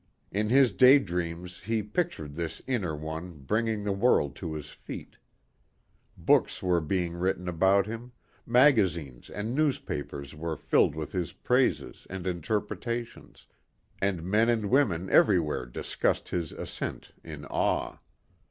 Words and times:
In 0.31 0.49
his 0.49 0.71
day 0.71 0.97
dreams 0.97 1.59
he 1.59 1.83
pictured 1.83 2.33
this 2.33 2.59
inner 2.65 2.95
one 2.95 3.37
bringing 3.41 3.83
the 3.83 3.91
world 3.91 4.35
to 4.37 4.55
his 4.55 4.71
feet. 4.71 5.15
Books 6.17 6.63
were 6.63 6.81
being 6.81 7.13
written 7.13 7.47
about 7.47 7.85
him, 7.85 8.11
magazines 8.43 9.29
and 9.29 9.53
newspapers 9.53 10.33
were 10.33 10.57
filled 10.57 10.95
with 10.95 11.11
his 11.11 11.33
praises 11.33 12.07
and 12.09 12.25
interpretations, 12.25 13.45
and 14.01 14.23
men 14.23 14.49
and 14.49 14.71
women 14.71 15.07
everywhere 15.07 15.67
discussed 15.67 16.29
his 16.29 16.51
ascent 16.51 17.11
in 17.23 17.45
awe. 17.45 17.97